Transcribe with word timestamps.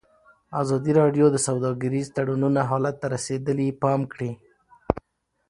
ازادي 0.61 0.91
راډیو 1.01 1.25
د 1.31 1.37
سوداګریز 1.47 2.07
تړونونه 2.15 2.61
حالت 2.69 2.95
ته 3.01 3.07
رسېدلي 3.15 3.67
پام 3.83 4.01
کړی. 4.11 4.31